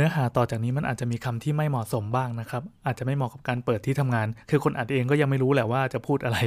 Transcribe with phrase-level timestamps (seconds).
[0.00, 6.38] นื้อหาต่อจากนี้มันอาจจะมีคำที่ไม่เหมาะสมบ้างนะครับ อาจจะไม่เหมาะกับการเปิดที่ทำงาน คือคนอัดเองก็ยังไม่รู้แหละว่าจะพูดอะไร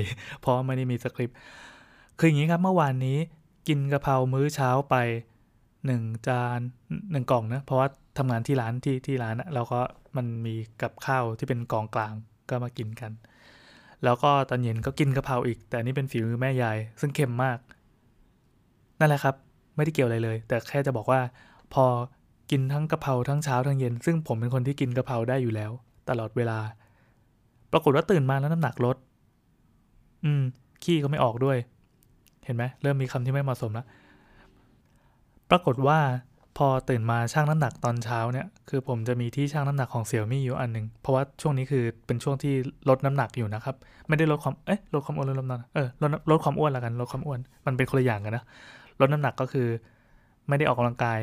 [0.41, 1.37] เพราะไม่ได้มีสคริปต์
[2.17, 3.17] คืออย่างนี้ครับเมื่อวานนี้
[3.67, 4.95] กินกะเพรามื้อเช้าไป
[5.85, 6.59] หนึ่งจาน
[7.11, 9.79] หนึ่งกล่องนะเพราะว่าทำงานที่ร้านที่ที่ร้านแล้วก็
[10.17, 12.13] มันมีกับข้าวที่เป็นกองกลาง
[12.49, 13.11] ก็มากินกัน
[14.03, 17.57] แล้วก็ตอนเย็นก็กินกะเพราอีก แต่นี่เป็นฝีมือแม่ยาย ซึ่งเค็มมาก
[18.99, 19.35] นั่นแหละครับ
[19.75, 21.19] ไม่ได้เกี่ยวอะไรเลย แต่แค่จะบอกว่า
[21.73, 21.85] พอ
[22.51, 25.71] กินทั้งกะเพราทั้งเช้าทั้งเย็น ซึ่งผมเป็นคนที่กินกะเพราได้อยู่แล้ว
[26.09, 26.59] ตลอดเวลา
[27.71, 28.97] ปรากฏว่าตื่นมาแล้วน้ำหนักลด
[30.25, 30.43] อืม
[30.83, 31.57] ขี้ก็ไม่ออกด้วย
[32.45, 33.85] เห็นไหมเริ่มมีคำที่ไม่เหมาะสมแล้ว
[35.49, 35.99] ปรากฏว่า
[36.57, 42.53] พอตื่นมาชั่งน้ำหนักตอนเช้าเนี่ย คือผมจะมีที่ชั่งน้ำหนักของเสี่ยวมี่อยู่อันหนึ่งเพราะว่าช่วงนี้คือเป็นช่วงที่
[42.89, 43.75] ลดน้ำหนักอยู่นะครับ
[44.07, 48.43] ไม่ได้ลดความ เอ๊ะลดความอ้วนลดน้ำหนัก เออลดลดความอ้วนละกัน ลดความอ้วน มันเป็นคนละอย่างกันนะ
[48.99, 49.67] ลดน้ำหนักก็คือ
[50.47, 51.19] ไม่ได้ออกกำลังกาย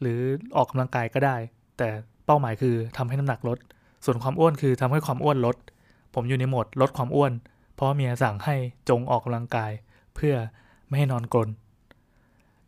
[0.00, 0.20] หรือ
[0.56, 1.36] ออกกำลังกายก็ได้
[1.78, 1.88] แต่
[2.26, 3.58] เป้าหมายคือทำให้น้ำหนักลด
[4.04, 5.56] ส่วนความอ้วนคือทำให้ความอ้วนลด
[6.14, 7.32] ผมอยู่ในโหมดลดความอ้วน
[7.74, 8.54] เพราะเมียสั่งให้
[8.88, 9.72] จงออกกำลังกาย
[10.14, 10.34] เพื่อ
[10.86, 11.48] ไม่ให้นอนกรน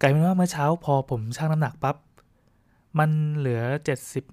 [0.01, 1.97] กลายเป็นว่าเมื่อเช้าพอผมชั่งน้ำหนักปับ๊บ
[2.99, 3.63] มันเหลือ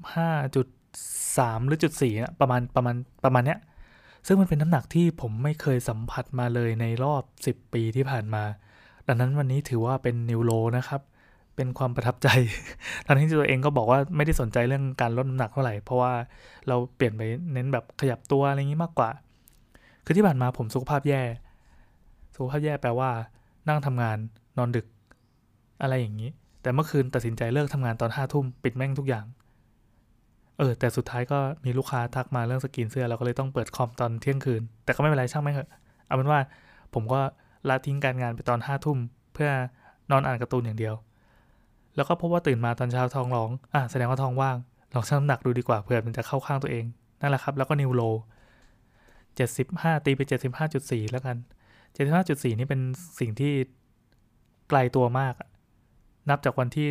[0.07, 3.59] 75.3 หรือจุด4นะประมาณประมาณประมาณเนี้ย
[4.27, 8.43] ซึ่งมันเป็นน้ำหนักที่ผมไม่เคยสัมผัสมาเลยในรอบ 10 ปีที่ผ่านมา
[9.07, 11.01] ดังนั้นวันนี้ถือว่าเป็นนิวโลนะครับ
[11.57, 12.27] เป็นความประทับใจ
[13.05, 16.13] ทั้งที่ตัวเองก็บอกว่าไม่ได้สนใจเรื่องการลดน้ำหนักเท่าไหร่ เพราะว่า
[16.67, 17.21] เราเปลี่ยนไป
[17.53, 19.09] เน้นแบบขยับตัวอะไรอย่างนี้มากกว่า
[20.05, 21.21] คือที่ผ่านมาผมสุขภาพแย่
[22.35, 23.09] สุขภาพแย่แปลว่า
[23.69, 24.17] นั่งทำงาน
[24.57, 24.85] นอนดึก
[25.81, 26.29] อะไรอย่างนี้
[26.61, 29.25] แต่เมื่อคืนตัดสินใจเลิกทำงานตอนห้าทุ่มปิดแม่งทุกอย่าง
[30.57, 35.69] เออ แต่สุดท้ายก็มีลูกค้าทักมาเรื่องสกินเสื้อ เราก็เลยต้องเปิดคอมตอนเที่ยงคืน แต่ก็ไม่เป็นไรช่างไม่เถอะ
[36.07, 36.39] เอาเป็นว่า
[36.93, 37.21] ผมก็
[37.69, 38.97] ละทิ้งการงานไปตอนห้าทุ่ม
[39.33, 39.49] เพื่อ
[40.11, 40.95] นอนอ่านการ์ตูนอย่างเดียว
[41.97, 44.57] แล้วก็พบว่าตื่นมาตอนเช้าท้องร้อง อะแสดงว่าท้องว่าง
[44.95, 46.85] ลองชั่งน้ำหนักดูดีกว่าเผื่อมันจะเข้าข้างตัวเอง
[47.21, 48.01] นั่นแหละครับ แล้วก็นิวโล
[49.35, 51.37] เจ็ดสิบห้าตีไปเจ็ดสิบห้าจุดสี่แล้วกัน
[51.93, 52.81] เจ็ดสิบห้าจุดสี่นี่เป็น
[53.19, 53.53] สิ่งที่
[54.69, 55.33] ไกลตัวมาก
[56.29, 56.87] นับจากวันที่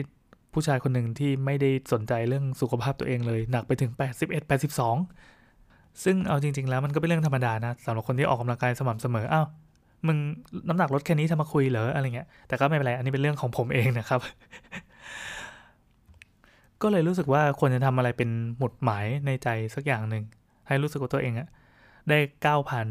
[0.53, 9.47] ผู้ชายคนหนึ่งที่ไม่ได้สนใจเรื่องสุขภาพตัวเองเลย หนักไปถึง 81 82 ซึ่งเอาจริง ๆ แล้วมันก็เป็นเรื่องธรรมดานะสำหรับคนที่ออกกำลังกายสม่ำเสมออ้าว
[10.07, 10.19] มึง
[10.69, 14.21] น้ำหนักลดแค่นี้ทำมาคุยเหรออะไรเงี้ยแต่ก็ไม่เป็นไร อันนี้เป็นเรื่องของผมเองนะครับ
[16.83, 20.25] ก็เลยรู้สึกว่าควรจะทำอะไรเป็นหมุดหมายในใจสักอย่างหนึ่ง
[20.67, 21.49] ให้รู้สึกว่าตัวเองอะ
[22.09, 22.87] ได้ก้าวผ่าน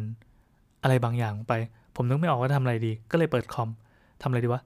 [0.84, 1.54] อะไรบางอย่างไป
[1.96, 3.70] ผมนึกไม่ออกว่าทำอะไรดี ก็เลยเปิดคอม
[4.22, 4.62] ทำอะไรดีวะ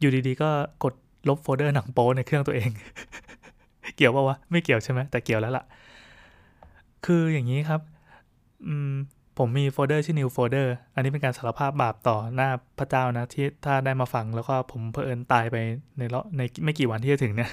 [0.00, 0.48] อยู่ดีๆ ก็
[0.84, 0.94] กด
[1.28, 2.70] ลบโฟลเดอร์หนังโป๊ในเครื่องตัวเอง
[3.96, 5.64] เกี่ยวป่าวะ ไม่เกี่ยวใช่ไหมแต่เกี่ยวแล้วล่ะ
[7.06, 7.80] คืออย่างนี้ครับ
[8.66, 8.92] อืม
[9.38, 15.56] ผมมีโฟลเดอร์ชื่อ new folder อันนี้เป็นการสารภาพบาปต่อหน้าพระเจ้านะที่ถ้าได้มาฟังแล้วก็ผมเพอเอิญตายไป
[15.98, 16.02] ใน
[16.36, 17.50] ในไม่กี่วันที่จะถึงเนี่ย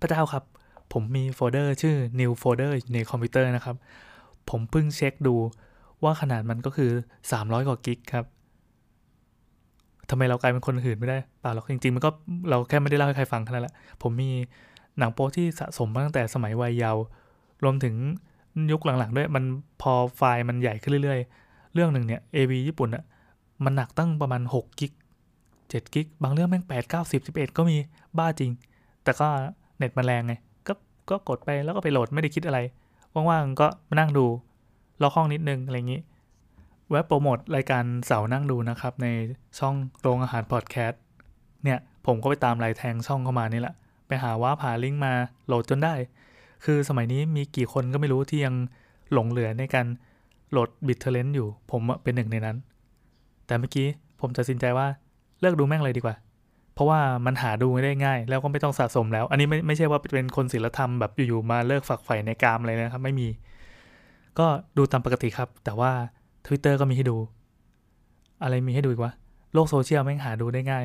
[0.00, 0.44] พระเจ้าครับ
[0.92, 3.76] ผมมีโฟลเดอร์ชื่อ new folder ในคอมพิวเตอร์นะครับ
[4.50, 5.34] ผมเพิ่งเช็คดู
[6.02, 6.90] ว่าขนาดมันก็คือ
[7.30, 8.24] 300 กว่ากิกครับ
[10.10, 12.10] ทำไมเรากลายเป็นคนหื่นไม่ได้เปล่าหรอกจริงๆ มันก็
[12.50, 14.30] เราแค่ไม่ได้เล่าให้ใครฟังแค่นั้นแหละ ผมมี
[14.98, 17.02] หนังโป๊ที่สะสมมาตั้งแต่สมัยวัยเยาว์
[17.64, 17.94] รวมถึง
[18.72, 19.44] ยุคหลังๆ ด้วย มัน
[19.82, 23.04] พอไฟล์มันใหญ่ขึ้นเรื่อยๆ เรื่องหนึ่งเนี่ย AV ญี่ปุ่นอะ
[23.64, 24.92] มันหนักตั้งประมาณ6กิก
[25.42, 27.76] 7กิกบางเรื่องแม่ง8 9 10 11 ก็มี
[28.18, 28.50] บ้าจริง
[29.04, 29.28] แต่ก็
[29.78, 30.34] เน็ตมันแรงไง
[30.66, 30.72] ก็
[31.10, 32.58] ก็กดไปแล้วก็ไปโหลดไม่ได้คิดอะไร
[33.14, 34.26] ว่างๆก็มานั่งดู
[35.02, 36.00] ล็อกห้องนิดนึงอะไรอย่างนี้
[36.90, 39.06] เว็บโปรโมทรายการเสานั่งดูนะครับ ใน
[39.58, 41.02] ช่องโรงอาหารพอดแคสต์
[41.64, 43.74] เนี่ยผมก็ไปตามลายแทงช่องเข้ามานี่แหละ
[44.06, 45.12] ไปหาว่าผาลิงก์มา
[45.46, 45.94] โหลดจนได้
[46.64, 48.54] คือสมัยนี้มีกี่คนก็ไม่รู้ที่ยัง
[49.12, 49.86] หลงเหลือในการ
[50.50, 52.56] โหลด BitTorrent อยู่ ผมเป็นหนึ่งในนั้น
[53.46, 53.86] แต่เมื่อกี้
[54.20, 54.86] ผมตัดสินใจว่า
[55.40, 56.14] เลิกดูแม่งเลยดีกว่า
[56.78, 63.28] เพราะว่ามันหาดูไม่ได้ง่าย แล้วก็ไม่ต้องสะสมแล้ว อันนี้ไม่ไม่ใช่ว่าเป็นคนศิลธรรมแบบอยู่ๆมาเลิกฝักใฝ่ในกามเลยนะครับ ไม่มี
[64.38, 64.46] ก็
[64.76, 65.90] ดูตามปกติครับ แต่ว่า
[66.46, 67.16] Twitter ก็มีให้ดู
[68.42, 69.12] อะไรมีให้ดูอีกวะ
[69.54, 70.84] โลกโซเชียลแม่งหาดูได้ง่าย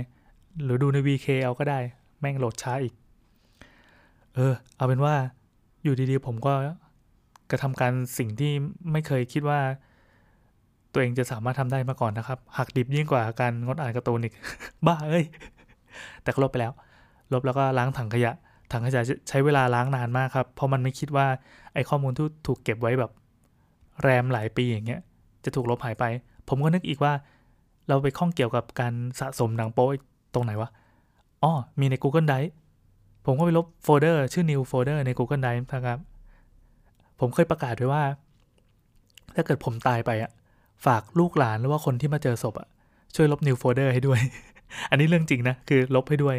[0.64, 1.80] หรือดูใน VK เอาก็ได้
[2.20, 2.94] แม่งโหลดช้าอีก
[4.36, 5.16] เออ เอาเป็นว่า
[5.84, 6.54] อยู่ดีๆผมก็
[7.52, 8.52] กระทำการสิ่งที่
[8.92, 9.60] ไม่เคยคิดว่า
[10.94, 14.34] ตัวเองจะสามารถทำได้มาก่อนนะครับ หักดิบยิ่งกว่าการงดอ่านการ์ตูนอีก
[14.88, 15.26] บ้าเอ้ย
[16.24, 16.74] แต่ก็ลบไปแล้ว
[17.34, 18.34] ลบแล้วก็ล้างถังขยะ
[18.72, 21.28] ถังขยะใช้เวลาล้างนานมากครับ เพราะมันไม่คิดว่า
[21.74, 23.12] ไอ้ข้อมูลที่ถูกเก็บไว้แบบ
[24.02, 25.02] แรมหลายปีอย่างเงี้ย
[25.46, 26.04] จะถูกลบหายไป
[26.50, 27.14] ผมก็นึกอีกว่า
[27.90, 29.88] เราไปข้องเกี่ยวกับการสะสมหนังโป๊
[30.34, 30.70] ตรงไหนวะ
[31.44, 32.52] อ๋อ มีใน Google Drive
[33.26, 36.00] ผมก็ไปลบโฟลเดอร์ชื่อ new folder ใน Google Drive นะครับ
[37.20, 38.04] ผมเคยประกาศไว้ว่า
[39.36, 40.32] ถ้าเกิดผมตายไปอะ
[40.86, 42.68] ฝากลูกหลานหรือว่าคนที่มาเจอศพอะ
[43.16, 44.20] ช่วยลบ new folder ให้ด้วย
[44.90, 46.36] อันนี้เรื่องจริงนะ คือลบให้ด้วย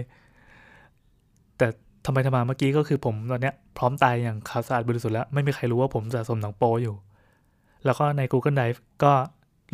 [1.59, 1.67] แต่
[2.07, 6.95] ทำไมทำไมาเมื่อกี้ก็คือผมตอนเนี้ยพร้อมตายอย่างขาวสะอาดบริสุทธิ์แล้ว ไม่มีใครรู้ว่าผมสะสมหนังโปอยู่
[7.85, 9.13] แล้วก็ใน Google Drive ก็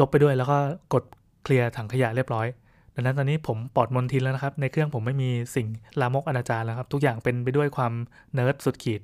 [0.01, 0.59] ลบไปด้วยแล้วก็
[0.93, 1.05] กด
[1.43, 2.47] เคลียร์ถังขยะเรียบร้อย
[2.95, 5.67] ดังนั้นตอนนี้ผมปลอดมลทินแล้วนะครับ ในเครื่องผมไม่มีสิ่ง
[6.01, 7.93] ลามกอนาจารแล้วครับ ทุกอย่างเป็นไปด้วยความ
[8.35, 9.03] เนิร์ดสุดขีด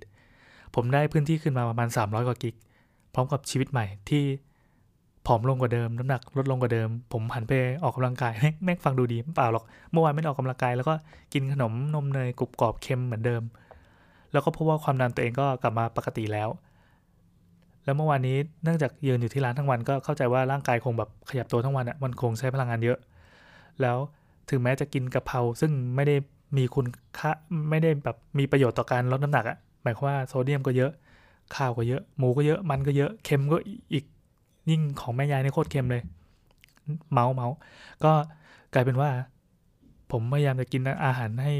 [0.75, 2.55] ผมได้พื้นที่ขึ้นมาประมาณ 300 กว่ากิก
[3.15, 4.25] พร้อมกับชีวิตใหม่ที่
[5.27, 7.53] ผอมลงกว่าเดิมน้ำหนักลดลงกว่าเดิม ผมหันไป
[7.83, 8.33] ออกกำลังกาย
[8.65, 10.95] แม่งฟังดูดีเปล่าหรอกเมื่อวานไม่ได้ออกกำลังกายแล้วก็
[11.33, 13.43] กินขนมนมเนยกรุบกรอบเค็มเหมือนเดิม
[14.33, 16.49] แล้วก็พบว่าความดันตัวเองก็กลับมาปกติแล้ว
[17.85, 22.99] แล้วเมื่อวานนี้เนื่องจากยืนอยู่ที่ร้านทั้งวันก็เข้าใจว่าร่างกายคงแบบขยับตัวทั้งวันอะมันคงใช้พลังงานเยอะ
[23.81, 23.99] แล้ว
[24.51, 26.17] ถึงแม้จะกินกะเพราซึ่งไม่ได้
[26.57, 26.87] มีคุณ
[27.19, 27.31] ค่า
[27.71, 30.93] ไม่ได้แบบมีประโยชน์ต่อการลดน้ำหนักอะหมายความว่าโซเดียมก็เยอะ
[31.55, 33.59] ข้าวก็เยอะหมูก็เยอะมันก็เยอะเค็มก็
[33.95, 34.05] อีก
[34.71, 36.03] ยิ่งของแม่ยายในโคตรเค็มเลย
[37.13, 37.49] เมาเมา
[38.05, 38.13] ก็
[38.75, 39.11] กลายเป็นว่า
[40.13, 41.53] ผมพยายามจะกินอาหารให้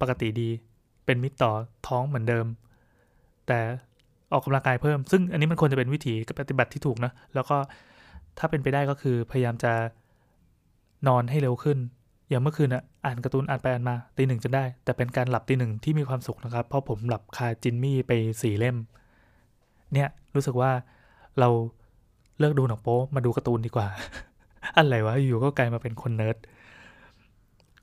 [0.00, 0.48] ปกติดี
[1.04, 1.52] เป็นมิตรต่อ
[1.88, 2.46] ท้องเหมือนเดิม
[3.46, 3.58] แต่
[4.32, 7.56] ออกกำลังกายเพิ่ม ซึ่งอันนี้มันควรจะเป็นวิถีปฏิบัติที่ถูกนะ แล้วก็
[8.38, 9.72] ถ้าเป็นไปได้ก็คือพยายามจะ
[11.08, 11.78] นอนให้เร็วขึ้น
[12.28, 18.12] อย่างเมื่อคืนอะอ่านการ์ตูนอ่านไปอ่านมาตีหนึ่งจนได้ แต่เป็นการหลับตีหนึ่งที่มีความสุขนะครับ เพราะผมหลับคาจินมี่ไป
[18.42, 18.76] สี่เล่ม
[19.92, 20.70] เนี่ยรู้สึกว่า
[21.38, 21.48] เรา
[22.38, 23.86] เลิกดูหนังโป๊มาดูการ์ตูนดีกว่า
[24.76, 26.36] อะไรวะ อยู่ก็กลายมาเป็นคนเนิร์ด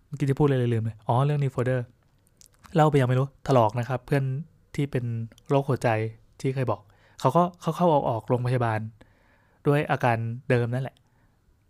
[0.06, 1.86] เมื่อกี้จะพูดอะไรลืมเลยอ๋อ เรื่องนี้โฟเดอร์
[2.76, 4.24] เล่าไปยังไม่รู้ ถลอกนะครับ เพื่อน
[4.76, 5.06] ที่เป็น
[5.50, 5.90] โรคหัวใจ
[6.42, 6.82] ที่เคยบอก
[7.20, 8.80] เขาก็เข้าเข้าออกออกโรงพยาบาล
[9.68, 10.18] ด้วยอาการ
[10.50, 10.96] เดิมนั่นแหละ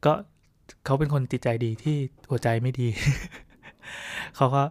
[0.06, 0.14] ก็
[0.86, 1.96] เขาเป็นคนจิตใจดีที่
[2.30, 2.88] หัวใจไม่ดี
[4.36, 4.64] เขาก็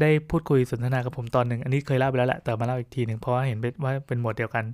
[0.00, 4.64] ได้พูดคุยสนทนากับผมตอนหนึ่ง อันนี้เคยเล่าไปแล้วแหละ แต่มาเล่าอีกทีหนึ่งเพราะว่าเห็นว่าเป็นหมวดเดียวกัน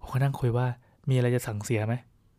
[0.00, 0.66] ผมก็นั่งคุยว่า
[1.08, 1.94] มีอะไรจะสั่งเสียไหม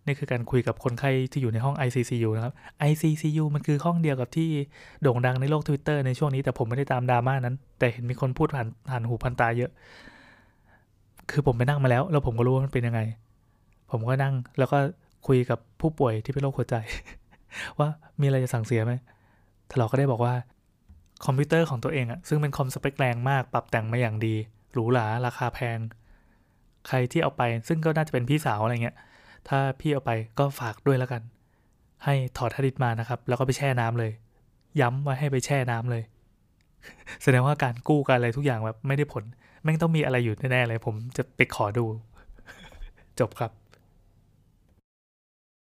[0.06, 2.54] นี่คือการคุยกับคนไข้ที่อยู่ในห้อง ICCU นะครับ
[2.90, 4.50] ICCU มันคือห้องเดียวกับที่
[5.02, 9.72] โด่งดังในโลก Twitter ในช่วงนี้แต่ผมไม่ได้ตามดราม่านั้น แต่เห็นมีคนพูดผ่านผ่านหูผ่านตาเยอะ
[11.31, 13.02] คือผมไปนั่งมาแล้ว แล้วผมก็รู้ว่ามันเป็นยังไง
[13.92, 14.78] ผมก็นั่งแล้วก็
[15.28, 16.75] คุยกับผู้ป่วยที่เป็นโรคหัวใจ
[17.80, 17.88] ว่า
[18.19, 18.94] มีอะไรจะสั่งเสียไหม
[19.72, 20.34] ทลอก็ได้บอกว่า
[21.25, 24.36] คอมพิวเตอร์ของตัวเองอะซึ่งเป็นคอมสเปคแรงมากปรับแต่งมาอย่างดี
[24.74, 25.78] หรูหราราคาแพง
[26.88, 28.95] ใครที่เอาไป ซึ่งก็น่าจะเป็นพี่สาวอะไรเงี้ย
[29.48, 31.22] ถ้าพี่เอาไปก็ฝากด้วยแล้วกัน
[32.06, 34.12] ให้ถอดฮาดิตมานะครับ แล้วก็ไปแช่น้ำเลย
[34.81, 36.04] ย้ำว่าให้ไปแช่น้ำเลย
[37.24, 39.24] แสดงว่าการกู้การอะไรทุกอย่างแบบไม่ได้ผล
[39.63, 41.86] แม่งต้องมีอะไรอยู่แน่ๆเลย ผมจะไปขอดู
[43.19, 43.51] จบครับ